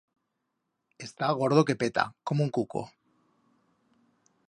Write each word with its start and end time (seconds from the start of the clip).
Está 1.07 1.29
gordo 1.31 1.63
que 1.63 1.75
peta, 1.75 2.15
como 2.23 2.43
un 2.43 2.49
cuco. 2.49 2.89